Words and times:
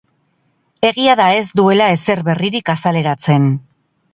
Egia 0.89 1.17
da 1.19 1.27
ez 1.41 1.45
duela 1.61 1.91
ezer 1.99 2.25
berririk 2.31 2.73
azaleratzen. 2.77 3.49